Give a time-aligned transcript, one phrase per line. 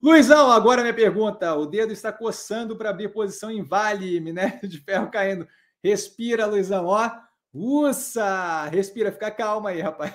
[0.00, 1.54] Luizão, agora minha pergunta.
[1.54, 5.46] O dedo está coçando para abrir posição em Vale, minério de ferro caindo.
[5.82, 7.10] Respira, Luizão, ó.
[7.52, 8.66] Uça!
[8.66, 10.14] Respira, fica calma aí, rapaz.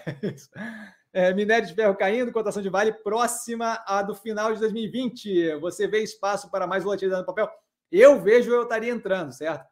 [1.16, 5.58] É, minério de ferro caindo, cotação de Vale próxima à do final de 2020.
[5.58, 7.48] Você vê espaço para mais volatilidade no papel?
[7.92, 9.64] Eu vejo, eu estaria entrando, certo?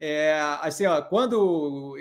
[0.00, 1.94] É, assim, ó, quando.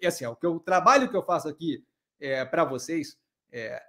[0.00, 1.84] É, assim, ó, o, que eu, o trabalho que eu faço aqui
[2.18, 3.18] é, para vocês,
[3.52, 3.82] é,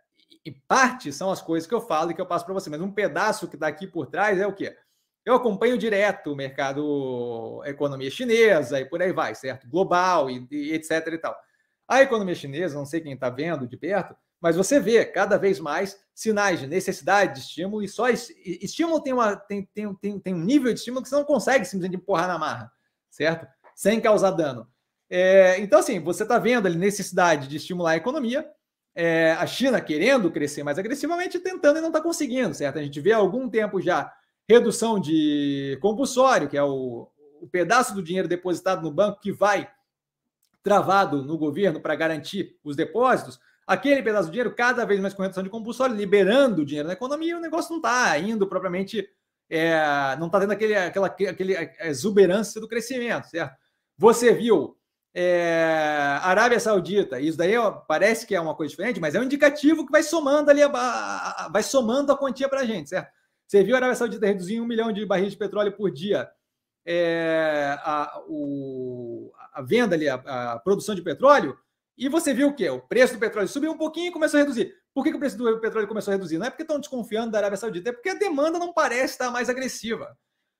[0.45, 2.81] em parte são as coisas que eu falo e que eu passo para você, mas
[2.81, 4.75] um pedaço que está aqui por trás é o quê?
[5.25, 9.67] Eu acompanho direto o mercado, economia chinesa e por aí vai, certo?
[9.69, 11.37] Global e, e etc e tal.
[11.87, 15.59] A economia chinesa, não sei quem está vendo de perto, mas você vê cada vez
[15.59, 20.33] mais sinais de necessidade de estímulo, e só estímulo tem, uma, tem, tem, tem, tem
[20.33, 22.71] um nível de estímulo que você não consegue simplesmente empurrar na marra,
[23.09, 23.47] certo?
[23.75, 24.67] Sem causar dano.
[25.09, 28.49] É, então, assim, você está vendo ali necessidade de estimular a economia,
[29.01, 32.79] é, a China querendo crescer mais agressivamente, tentando e não está conseguindo, certo?
[32.79, 34.13] A gente vê há algum tempo já
[34.45, 39.69] redução de compulsório, que é o, o pedaço do dinheiro depositado no banco que vai
[40.61, 45.21] travado no governo para garantir os depósitos, aquele pedaço de dinheiro cada vez mais com
[45.21, 49.07] redução de compulsório, liberando dinheiro na economia, o negócio não está indo propriamente,
[49.49, 49.79] é,
[50.19, 53.55] não está tendo aquele, aquela aquele exuberância do crescimento, certo?
[53.97, 54.77] Você viu
[55.13, 59.23] é, Arábia Saudita, isso daí ó, parece que é uma coisa diferente, mas é um
[59.23, 62.89] indicativo que vai somando ali, a, a, a, vai somando a quantia para a gente,
[62.89, 63.11] certo?
[63.47, 66.29] Você viu a Arábia Saudita reduzir um milhão de barris de petróleo por dia
[66.85, 70.15] é, a, o, a venda ali, a,
[70.53, 71.57] a, produção de petróleo,
[71.97, 72.69] e você viu o quê?
[72.69, 74.73] O preço do petróleo subiu um pouquinho e começou a reduzir.
[74.93, 76.37] Por que, que o preço do petróleo começou a reduzir?
[76.37, 79.29] Não é porque estão desconfiando da Arábia Saudita, é porque a demanda não parece estar
[79.31, 80.17] mais agressiva,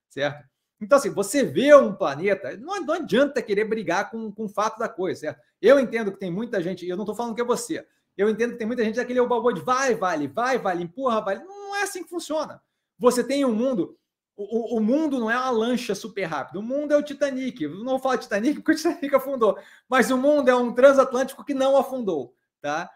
[0.09, 0.43] certo?
[0.81, 4.87] Então, assim, você vê um planeta, não, adianta querer brigar com, com o fato da
[4.87, 5.41] coisa, certo?
[5.61, 7.85] Eu entendo que tem muita gente, eu não estou falando que é você,
[8.17, 11.43] eu entendo que tem muita gente daquele balbo de vai, vale, vai, vale, empurra, vale.
[11.43, 12.61] Não é assim que funciona.
[12.97, 13.97] Você tem um mundo
[14.41, 16.59] o, o, mundo não é uma lancha super rápida.
[16.59, 17.61] O mundo é o Titanic.
[17.61, 21.43] Eu não vou falar Titanic porque o Titanic afundou, mas o mundo é um transatlântico
[21.43, 22.89] que não afundou, tá?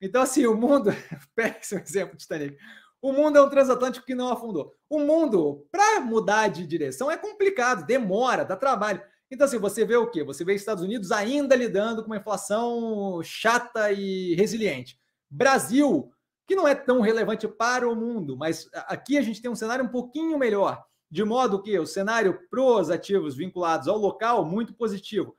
[0.00, 0.90] Então, assim, o mundo.
[1.60, 2.58] Esse exemplo, Titanic.
[3.00, 4.74] O mundo é um transatlântico que não afundou.
[4.88, 9.00] O mundo, para mudar de direção, é complicado, demora, dá trabalho.
[9.30, 10.24] Então, assim, você vê o quê?
[10.24, 14.98] Você vê Estados Unidos ainda lidando com uma inflação chata e resiliente.
[15.30, 16.10] Brasil,
[16.46, 19.84] que não é tão relevante para o mundo, mas aqui a gente tem um cenário
[19.84, 24.74] um pouquinho melhor de modo que o cenário para os ativos vinculados ao local muito
[24.74, 25.36] positivo.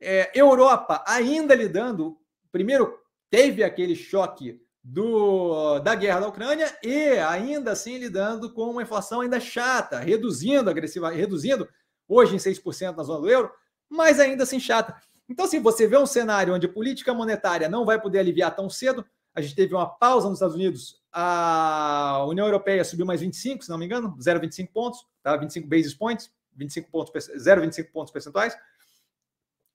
[0.00, 2.18] É, Europa ainda lidando,
[2.50, 2.98] primeiro
[3.30, 9.20] teve aquele choque do, da guerra da Ucrânia e ainda assim lidando com uma inflação
[9.20, 11.68] ainda chata, reduzindo agressiva, reduzindo
[12.08, 13.50] hoje em 6% na zona do euro,
[13.88, 14.94] mas ainda assim chata.
[15.28, 18.70] Então, assim, você vê um cenário onde a política monetária não vai poder aliviar tão
[18.70, 19.04] cedo,
[19.34, 23.70] a gente teve uma pausa nos Estados Unidos a União Europeia subiu mais 25, se
[23.70, 25.34] não me engano, 0,25 pontos, tá?
[25.34, 28.54] 25 basis points, 25 pontos, 0,25 pontos percentuais.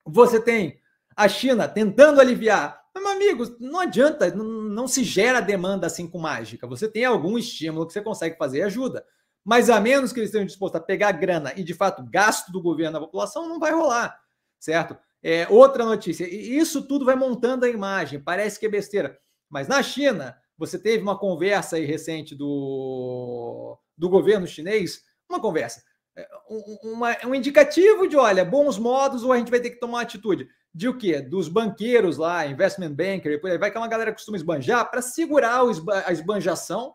[0.06, 0.80] Você tem
[1.16, 2.81] a China tentando aliviar.
[2.94, 6.68] Mas, meu amigo, não adianta, não, não se gera demanda assim com mágica.
[6.68, 9.06] Você tem algum estímulo que você consegue fazer e ajuda.
[9.44, 12.62] Mas a menos que eles estejam dispostos a pegar grana e, de fato, gasto do
[12.62, 14.20] governo na população, não vai rolar,
[14.60, 14.96] certo?
[15.24, 19.18] É, outra notícia, isso tudo vai montando a imagem, parece que é besteira.
[19.50, 25.84] Mas na China, você teve uma conversa aí recente do, do governo chinês, uma conversa,
[26.16, 29.80] é, um, uma, um indicativo de, olha, bons modos ou a gente vai ter que
[29.80, 30.48] tomar uma atitude.
[30.74, 31.22] De o quê?
[31.22, 35.02] Dos banqueiros lá, investment banker, aí vai que é uma galera que costuma esbanjar para
[35.02, 35.62] segurar
[36.06, 36.94] a esbanjação,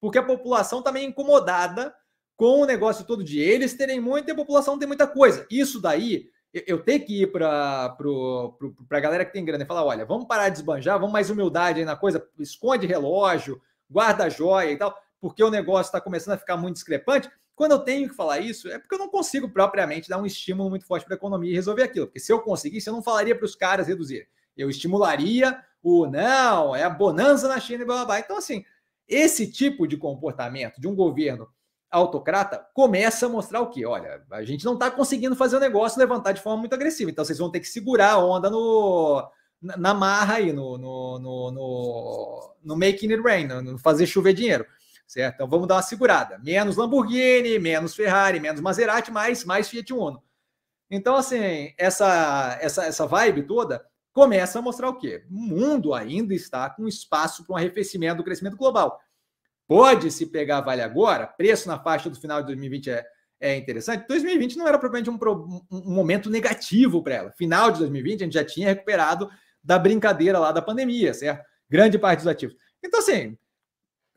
[0.00, 1.94] porque a população está meio incomodada
[2.36, 5.46] com o negócio todo de eles terem muito e a população tem muita coisa.
[5.50, 7.96] Isso daí eu tenho que ir para
[8.90, 11.80] a galera que tem grana e falar: olha, vamos parar de esbanjar, vamos mais humildade
[11.80, 16.38] aí na coisa, esconde relógio, guarda joia e tal, porque o negócio está começando a
[16.38, 17.28] ficar muito discrepante.
[17.58, 20.70] Quando eu tenho que falar isso, é porque eu não consigo propriamente dar um estímulo
[20.70, 22.06] muito forte para a economia e resolver aquilo.
[22.06, 24.28] Porque se eu conseguisse, eu não falaria para os caras reduzirem.
[24.56, 28.20] Eu estimularia o não, é a bonança na China e blá blá blá.
[28.20, 28.64] Então, assim,
[29.08, 31.48] esse tipo de comportamento de um governo
[31.90, 33.84] autocrata começa a mostrar o quê?
[33.84, 37.24] Olha, a gente não está conseguindo fazer o negócio levantar de forma muito agressiva, então
[37.24, 39.28] vocês vão ter que segurar a onda no,
[39.60, 44.64] na marra aí, no, no, no, no making it rain, no fazer chover dinheiro,
[45.08, 45.36] certo?
[45.36, 46.38] Então vamos dar uma segurada.
[46.38, 50.22] Menos Lamborghini, menos Ferrari, menos Maserati, mais, mais Fiat Uno.
[50.90, 55.24] Então, assim, essa, essa, essa vibe toda começa a mostrar o quê?
[55.30, 59.00] O mundo ainda está com espaço para um arrefecimento do crescimento global.
[59.66, 63.06] Pode se pegar Vale agora, preço na faixa do final de 2020 é,
[63.40, 64.06] é interessante.
[64.08, 65.18] 2020 não era propriamente um,
[65.70, 67.32] um momento negativo para ela.
[67.32, 69.30] Final de 2020 a gente já tinha recuperado
[69.62, 71.44] da brincadeira lá da pandemia, certo?
[71.68, 72.56] Grande parte dos ativos.
[72.82, 73.36] Então, assim,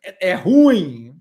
[0.04, 1.12] é, é ruim?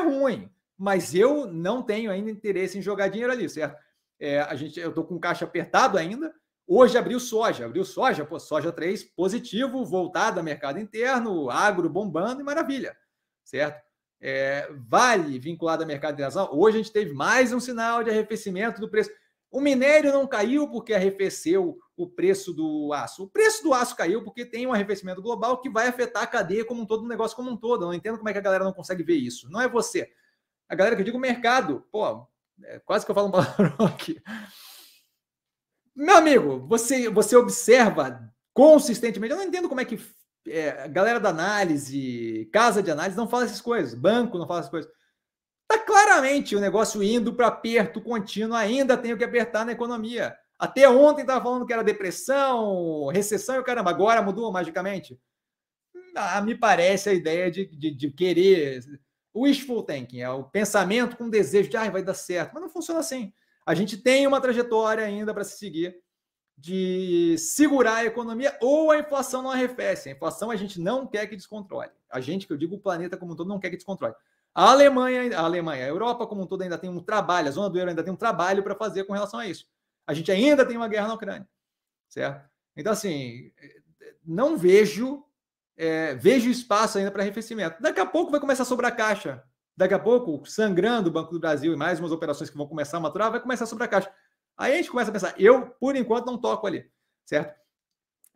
[0.00, 3.76] ruim, mas eu não tenho ainda interesse em jogar dinheiro ali, certo?
[4.18, 6.32] É, a gente, eu estou com caixa apertado ainda.
[6.66, 12.40] Hoje abriu soja, abriu soja, pô, soja 3 positivo, voltado ao mercado interno, agro bombando
[12.40, 12.96] e maravilha,
[13.44, 13.82] certo?
[14.20, 16.50] É, vale vinculado ao mercado internacional.
[16.56, 19.10] Hoje a gente teve mais um sinal de arrefecimento do preço.
[19.50, 23.24] O minério não caiu porque arrefeceu o preço do aço.
[23.24, 26.64] O preço do aço caiu porque tem um arrefecimento global que vai afetar a cadeia
[26.64, 27.82] como um todo, o negócio como um todo.
[27.82, 29.50] Eu não entendo como é que a galera não consegue ver isso.
[29.50, 30.08] Não é você.
[30.68, 31.84] A galera que eu digo mercado.
[31.90, 32.28] Pô,
[32.62, 34.22] é, quase que eu falo um palavrão aqui.
[35.96, 39.32] Meu amigo, você, você observa consistentemente.
[39.32, 39.98] Eu não entendo como é que
[40.46, 43.94] é, a galera da análise, casa de análise, não fala essas coisas.
[43.94, 44.90] Banco não fala essas coisas.
[46.10, 50.36] Claramente o negócio indo para aperto contínuo, ainda tenho que apertar na economia.
[50.58, 55.16] Até ontem estava falando que era depressão, recessão e o caramba, agora mudou magicamente.
[56.16, 58.80] Ah, me parece a ideia de, de, de querer.
[59.32, 62.98] Wishful thinking, é o pensamento com desejo de ah, vai dar certo, mas não funciona
[62.98, 63.32] assim.
[63.64, 65.96] A gente tem uma trajetória ainda para se seguir
[66.58, 70.08] de segurar a economia ou a inflação não arrefece.
[70.08, 71.92] A inflação a gente não quer que descontrole.
[72.10, 74.14] A gente, que eu digo o planeta como um todo, não quer que descontrole.
[74.54, 77.70] A Alemanha, a Alemanha, a Europa como um todo ainda tem um trabalho, a zona
[77.70, 79.66] do euro ainda tem um trabalho para fazer com relação a isso.
[80.06, 81.48] A gente ainda tem uma guerra na Ucrânia,
[82.08, 82.48] certo?
[82.76, 83.52] Então, assim,
[84.24, 85.24] não vejo,
[85.76, 87.80] é, vejo espaço ainda para arrefecimento.
[87.80, 89.42] Daqui a pouco vai começar a sobrar caixa.
[89.76, 92.96] Daqui a pouco, sangrando o Banco do Brasil e mais umas operações que vão começar
[92.96, 94.12] a maturar, vai começar a sobrar caixa.
[94.56, 96.90] Aí a gente começa a pensar, eu, por enquanto, não toco ali,
[97.24, 97.58] certo?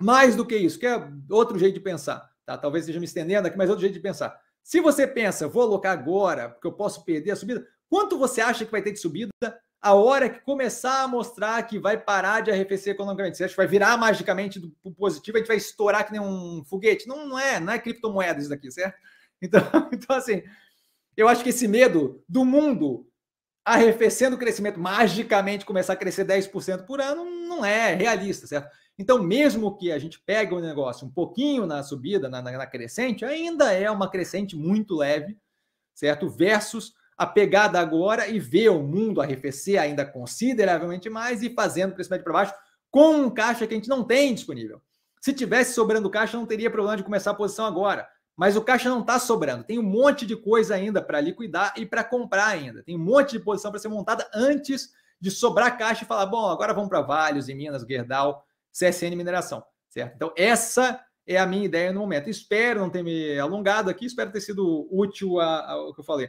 [0.01, 2.57] Mais do que isso, que é outro jeito de pensar, tá?
[2.57, 4.41] Talvez esteja me estendendo aqui, mas outro jeito de pensar.
[4.65, 8.65] Se você pensa, vou alocar agora, porque eu posso perder a subida, quanto você acha
[8.65, 9.29] que vai ter de subida
[9.81, 13.37] a hora que começar a mostrar que vai parar de arrefecer economicamente?
[13.37, 16.65] Você acha que vai virar magicamente do positivo, a gente vai estourar que nem um
[16.65, 17.07] foguete?
[17.07, 18.97] Não, não é, não é criptomoeda isso daqui, certo?
[19.43, 19.61] Então,
[19.93, 20.43] então, assim,
[21.15, 23.07] eu acho que esse medo do mundo
[23.63, 28.71] arrefecendo o crescimento, magicamente começar a crescer 10% por ano, não é realista, certo?
[28.99, 33.25] Então, mesmo que a gente pegue o negócio um pouquinho na subida, na, na, crescente,
[33.25, 35.37] ainda é uma crescente muito leve,
[35.93, 36.29] certo?
[36.29, 42.25] Versus a pegada agora e ver o mundo arrefecer ainda consideravelmente mais e fazendo crescimento
[42.25, 42.55] para baixo
[42.91, 44.81] com um caixa que a gente não tem disponível.
[45.21, 48.09] Se tivesse sobrando caixa, não teria problema de começar a posição agora.
[48.37, 49.65] Mas o caixa não está sobrando.
[49.65, 52.83] Tem um monte de coisa ainda para liquidar e para comprar ainda.
[52.83, 56.47] Tem um monte de posição para ser montada antes de sobrar caixa e falar: bom,
[56.47, 58.45] agora vamos para Vales e Minas, Gerdau
[58.75, 60.15] CSN Mineração, certo?
[60.17, 62.29] Então, essa é a minha ideia no momento.
[62.29, 66.29] Espero não ter me alongado aqui, espero ter sido útil ao que eu falei.